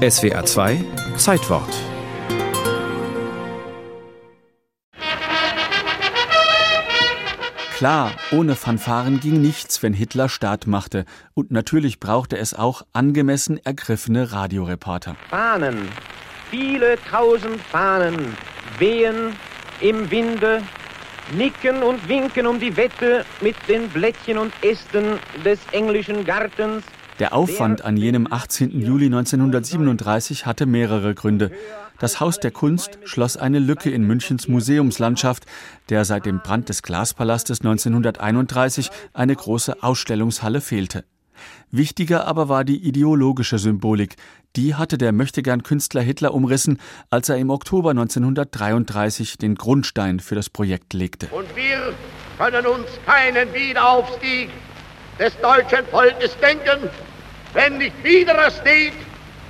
SWA 0.00 0.46
2 0.46 0.82
Zeitwort 1.18 1.68
Klar, 7.76 8.12
ohne 8.30 8.56
Fanfaren 8.56 9.20
ging 9.20 9.42
nichts, 9.42 9.82
wenn 9.82 9.92
Hitler 9.92 10.30
Staat 10.30 10.66
machte. 10.66 11.04
Und 11.34 11.50
natürlich 11.50 12.00
brauchte 12.00 12.38
es 12.38 12.54
auch 12.54 12.80
angemessen 12.94 13.60
ergriffene 13.62 14.32
Radioreporter. 14.32 15.16
Fahnen, 15.28 15.86
viele 16.50 16.96
tausend 17.10 17.60
Fahnen 17.60 18.38
wehen 18.78 19.36
im 19.82 20.10
Winde, 20.10 20.62
nicken 21.36 21.82
und 21.82 22.08
winken 22.08 22.46
um 22.46 22.58
die 22.58 22.74
Wette 22.74 23.26
mit 23.42 23.56
den 23.68 23.90
Blättchen 23.90 24.38
und 24.38 24.54
Ästen 24.62 25.18
des 25.44 25.58
englischen 25.72 26.24
Gartens. 26.24 26.84
Der 27.20 27.34
Aufwand 27.34 27.84
an 27.84 27.98
jenem 27.98 28.26
18. 28.32 28.80
Juli 28.80 29.04
1937 29.04 30.46
hatte 30.46 30.64
mehrere 30.64 31.14
Gründe. 31.14 31.50
Das 31.98 32.18
Haus 32.18 32.40
der 32.40 32.50
Kunst 32.50 32.98
schloss 33.04 33.36
eine 33.36 33.58
Lücke 33.58 33.90
in 33.90 34.04
Münchens 34.04 34.48
Museumslandschaft, 34.48 35.44
der 35.90 36.06
seit 36.06 36.24
dem 36.24 36.40
Brand 36.40 36.70
des 36.70 36.82
Glaspalastes 36.82 37.60
1931 37.60 38.90
eine 39.12 39.36
große 39.36 39.82
Ausstellungshalle 39.82 40.62
fehlte. 40.62 41.04
Wichtiger 41.70 42.26
aber 42.26 42.48
war 42.48 42.64
die 42.64 42.78
ideologische 42.78 43.58
Symbolik. 43.58 44.16
Die 44.56 44.74
hatte 44.74 44.96
der 44.96 45.12
Möchtegern-Künstler 45.12 46.00
Hitler 46.00 46.32
umrissen, 46.32 46.80
als 47.10 47.28
er 47.28 47.36
im 47.36 47.50
Oktober 47.50 47.90
1933 47.90 49.36
den 49.36 49.56
Grundstein 49.56 50.20
für 50.20 50.36
das 50.36 50.48
Projekt 50.48 50.94
legte. 50.94 51.26
Und 51.26 51.54
wir 51.54 51.92
können 52.38 52.64
uns 52.64 52.88
keinen 53.04 53.52
Wiederaufstieg 53.52 54.48
des 55.18 55.38
deutschen 55.42 55.84
Volkes 55.90 56.34
denken, 56.40 56.88
wenn 57.52 57.78
nicht 57.78 58.04
wieder 58.04 58.50
steht, 58.50 58.92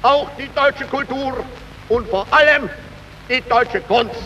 auch 0.03 0.31
die 0.39 0.49
deutsche 0.55 0.85
Kultur 0.85 1.45
und 1.89 2.09
vor 2.09 2.27
allem 2.31 2.69
die 3.29 3.43
deutsche 3.49 3.81
Kunst. 3.81 4.23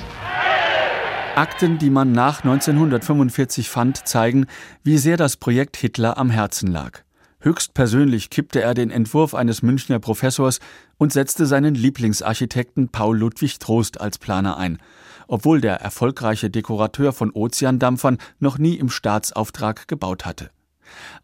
Akten, 1.36 1.78
die 1.78 1.90
man 1.90 2.12
nach 2.12 2.44
1945 2.44 3.68
fand, 3.68 4.06
zeigen, 4.06 4.46
wie 4.84 4.98
sehr 4.98 5.16
das 5.16 5.36
Projekt 5.36 5.76
Hitler 5.76 6.16
am 6.16 6.30
Herzen 6.30 6.70
lag. 6.70 7.00
Höchstpersönlich 7.40 8.30
kippte 8.30 8.62
er 8.62 8.72
den 8.72 8.90
Entwurf 8.90 9.34
eines 9.34 9.60
Münchner 9.60 9.98
Professors 9.98 10.60
und 10.96 11.12
setzte 11.12 11.44
seinen 11.44 11.74
Lieblingsarchitekten 11.74 12.88
Paul 12.88 13.18
Ludwig 13.18 13.58
Trost 13.58 14.00
als 14.00 14.18
Planer 14.18 14.56
ein, 14.56 14.78
obwohl 15.26 15.60
der 15.60 15.80
erfolgreiche 15.80 16.48
Dekorateur 16.48 17.12
von 17.12 17.32
Ozeandampfern 17.32 18.18
noch 18.38 18.56
nie 18.56 18.76
im 18.76 18.88
Staatsauftrag 18.88 19.88
gebaut 19.88 20.24
hatte. 20.24 20.50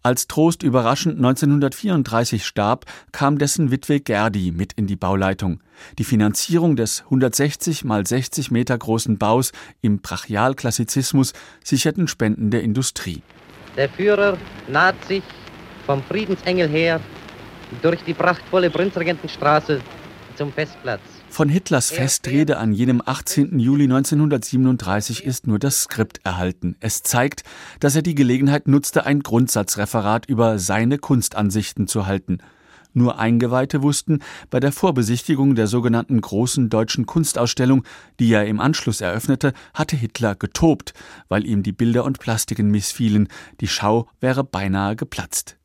Als 0.03 0.27
Trost 0.27 0.63
überraschend 0.63 1.17
1934 1.17 2.47
starb, 2.47 2.87
kam 3.13 3.39
dessen 3.39 3.71
Witwe 3.71 4.01
Gerdi 4.01 4.53
mit 4.53 4.73
in 4.75 4.87
die 4.87 4.97
Bauleitung. 4.97 5.61
Die 5.99 6.05
Finanzierung 6.05 6.77
des 6.77 7.03
160 7.05 7.85
mal 7.85 8.07
60 8.07 8.51
Meter 8.51 8.77
großen 8.77 9.19
Baus 9.19 9.53
im 9.83 10.01
Brachialklassizismus 10.01 11.33
sicherten 11.65 12.09
Spenden 12.09 12.51
der 12.51 12.63
Industrie. 12.63 13.23
Der 13.77 13.89
Führer 13.89 14.37
naht 14.69 15.03
sich 15.07 15.23
vom 15.87 16.03
Friedensengel 16.03 16.69
her 16.69 17.01
durch 17.83 18.03
die 18.05 18.15
prachtvolle 18.15 18.71
Prinzregentenstraße 18.71 19.81
zum 20.37 20.53
Festplatz. 20.53 21.01
Von 21.31 21.49
Hitlers 21.49 21.91
Festrede 21.91 22.59
an 22.59 22.73
jenem 22.73 23.01
18. 23.05 23.61
Juli 23.61 23.85
1937 23.85 25.25
ist 25.25 25.47
nur 25.47 25.61
das 25.61 25.83
Skript 25.83 26.21
erhalten. 26.25 26.77
Es 26.81 27.03
zeigt, 27.05 27.45
dass 27.79 27.95
er 27.95 28.03
die 28.03 28.17
Gelegenheit 28.17 28.67
nutzte, 28.67 29.07
ein 29.07 29.21
Grundsatzreferat 29.21 30.27
über 30.27 30.59
seine 30.59 30.99
Kunstansichten 30.99 31.87
zu 31.87 32.07
halten. 32.07 32.39
Nur 32.93 33.21
Eingeweihte 33.21 33.81
wussten, 33.83 34.19
bei 34.51 34.59
der 34.59 34.73
Vorbesichtigung 34.73 35.55
der 35.55 35.69
sogenannten 35.69 36.21
Großen 36.21 36.69
Deutschen 36.69 37.07
Kunstausstellung, 37.07 37.85
die 38.19 38.33
er 38.33 38.47
im 38.47 38.61
Anschluss 38.61 39.01
eröffnete, 39.01 39.53
hatte 39.73 39.97
Hitler 39.97 40.35
getobt, 40.35 40.95
weil 41.29 41.47
ihm 41.47 41.63
die 41.63 41.73
Bilder 41.73 42.05
und 42.05 42.19
Plastiken 42.19 42.71
missfielen. 42.71 43.29
Die 43.61 43.69
Schau 43.69 44.09
wäre 44.21 44.43
beinahe 44.43 44.97
geplatzt. 44.97 45.57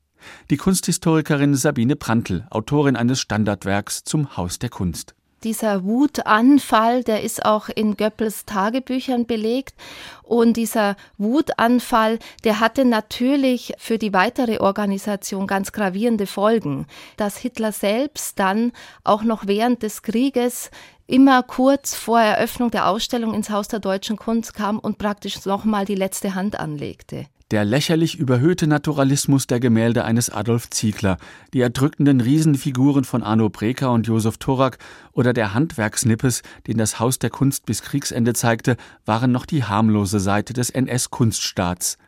Die 0.52 0.58
Kunsthistorikerin 0.58 1.56
Sabine 1.56 1.96
Prantl, 1.96 2.46
Autorin 2.52 2.96
eines 2.96 3.20
Standardwerks 3.20 4.04
zum 4.04 4.38
Haus 4.38 4.59
der 4.59 4.70
Kunst 4.70 5.16
dieser 5.45 5.85
Wutanfall, 5.85 7.03
der 7.03 7.22
ist 7.23 7.45
auch 7.45 7.69
in 7.69 7.95
Goebbels 7.95 8.45
Tagebüchern 8.45 9.25
belegt. 9.25 9.75
Und 10.23 10.57
dieser 10.57 10.95
Wutanfall, 11.19 12.17
der 12.44 12.59
hatte 12.59 12.83
natürlich 12.83 13.73
für 13.78 14.00
die 14.00 14.11
weitere 14.11 14.59
Organisation 14.59 15.45
ganz 15.45 15.72
gravierende 15.72 16.25
Folgen. 16.25 16.88
Dass 17.16 17.38
Hitler 17.38 17.72
selbst 17.72 18.39
dann 18.39 18.72
auch 19.03 19.22
noch 19.22 19.45
während 19.45 19.83
des 19.83 20.01
Krieges 20.01 20.72
immer 21.08 21.44
kurz 21.44 21.96
vor 21.96 22.20
Eröffnung 22.20 22.72
der 22.72 22.88
Ausstellung 22.88 23.34
ins 23.34 23.50
Haus 23.50 23.68
der 23.68 23.80
deutschen 23.80 24.18
Kunst 24.18 24.54
kam 24.54 24.80
und 24.80 24.98
praktisch 24.98 25.46
nochmal 25.46 25.86
die 25.86 25.96
letzte 25.96 26.36
Hand 26.36 26.60
anlegte. 26.60 27.26
Der 27.52 27.64
lächerlich 27.64 28.18
überhöhte 28.18 28.66
Naturalismus 28.66 29.46
der 29.46 29.60
Gemälde 29.60 30.04
eines 30.04 30.32
Adolf 30.32 30.72
Ziegler, 30.72 31.18
die 31.54 31.62
erdrückenden 31.62 32.20
Riesenfiguren 32.20 33.04
von 33.04 33.22
Arno 33.22 33.50
Breker 33.50 33.92
und 33.92 34.08
Josef 34.08 34.38
Thorak 34.38 34.80
oder 35.12 35.32
der 35.32 35.54
Handwerksnippes, 35.54 36.42
den 36.66 36.80
das 36.80 37.00
Haus 37.00 37.20
der 37.20 37.30
Kunst 37.30 37.68
bis 37.68 37.84
Kriegsende 37.84 38.34
zeigte, 38.34 38.78
waren 39.06 39.32
noch 39.32 39.46
die 39.46 39.64
harmlose 39.64 40.20
Seite 40.20 40.54
des 40.54 40.72
NS-Kunststaats. 40.72 42.00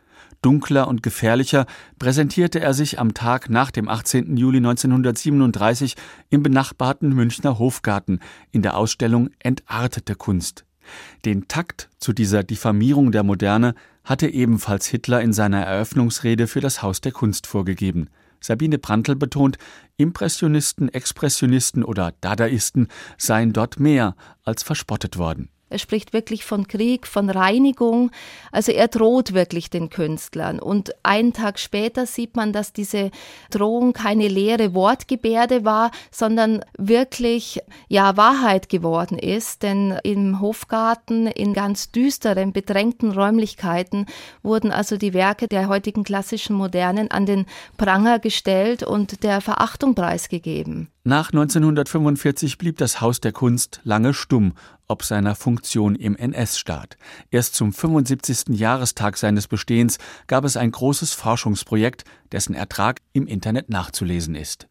Dunkler 0.41 0.87
und 0.87 1.03
gefährlicher 1.03 1.65
präsentierte 1.99 2.59
er 2.59 2.73
sich 2.73 2.99
am 2.99 3.13
Tag 3.13 3.49
nach 3.49 3.71
dem 3.71 3.89
18. 3.89 4.37
Juli 4.37 4.57
1937 4.57 5.95
im 6.29 6.43
benachbarten 6.43 7.13
Münchner 7.13 7.59
Hofgarten 7.59 8.19
in 8.51 8.61
der 8.61 8.77
Ausstellung 8.77 9.29
Entartete 9.39 10.15
Kunst. 10.15 10.65
Den 11.25 11.47
Takt 11.47 11.89
zu 11.99 12.13
dieser 12.13 12.43
Diffamierung 12.43 13.11
der 13.11 13.23
Moderne 13.23 13.75
hatte 14.03 14.27
ebenfalls 14.27 14.87
Hitler 14.87 15.21
in 15.21 15.33
seiner 15.33 15.61
Eröffnungsrede 15.61 16.47
für 16.47 16.61
das 16.61 16.81
Haus 16.81 17.01
der 17.01 17.11
Kunst 17.11 17.45
vorgegeben. 17.47 18.09
Sabine 18.39 18.77
Prantl 18.77 19.15
betont, 19.15 19.57
Impressionisten, 19.97 20.89
Expressionisten 20.89 21.83
oder 21.83 22.13
Dadaisten 22.21 22.87
seien 23.17 23.51
dort 23.51 23.79
mehr 23.79 24.15
als 24.43 24.63
verspottet 24.63 25.17
worden. 25.17 25.49
Er 25.69 25.79
spricht 25.79 26.13
wirklich 26.13 26.45
von 26.45 26.67
Krieg, 26.67 27.05
von 27.05 27.29
Reinigung. 27.29 28.11
Also 28.53 28.72
er 28.72 28.88
droht 28.88 29.33
wirklich 29.33 29.69
den 29.69 29.89
Künstlern. 29.89 30.59
Und 30.59 30.94
einen 31.03 31.33
Tag 31.33 31.59
später 31.59 32.05
sieht 32.05 32.38
man, 32.38 32.53
dass 32.53 32.72
diese 32.72 33.11
Drohung 33.51 33.91
keine 33.91 34.29
leere 34.29 34.73
Wortgebärde 34.73 35.66
war, 35.66 35.91
sondern 36.09 36.63
wirklich 36.78 37.59
ja 37.89 38.16
Wahrheit 38.16 38.69
geworden 38.69 39.19
ist. 39.19 39.61
Denn 39.61 40.00
im 40.03 40.39
Hofgarten, 40.39 41.28
in 41.28 41.53
ganz 41.53 41.91
düsteren, 41.91 42.53
bedrängten 42.53 43.11
Räumlichkeiten 43.11 44.05
wurden 44.44 44.72
also 44.72 44.95
die 44.95 45.13
Werke 45.13 45.49
der 45.49 45.67
heutigen 45.67 46.05
klassischen 46.05 46.55
Modernen 46.55 47.11
an 47.11 47.25
den 47.25 47.45
Pranger 47.75 48.19
gestellt 48.19 48.84
und 48.84 49.23
der 49.23 49.41
Verachtung 49.41 49.95
preisgegeben. 49.95 50.88
Nach 51.03 51.29
1945 51.29 52.57
blieb 52.57 52.78
das 52.78 52.99
Haus 52.99 53.22
der 53.22 53.31
Kunst 53.31 53.79
lange 53.85 54.13
stumm 54.13 54.53
ob 54.87 55.03
seiner 55.03 55.35
Funktion 55.35 55.95
im 55.95 56.15
NS-Staat. 56.15 56.97
Erst 57.31 57.55
zum 57.55 57.73
75. 57.73 58.57
Jahrestag 58.57 59.17
seines 59.17 59.47
Bestehens 59.47 59.97
gab 60.27 60.45
es 60.45 60.57
ein 60.57 60.71
großes 60.71 61.13
Forschungsprojekt, 61.13 62.03
dessen 62.31 62.53
Ertrag 62.53 63.01
im 63.13 63.27
Internet 63.27 63.69
nachzulesen 63.69 64.35
ist 64.35 64.67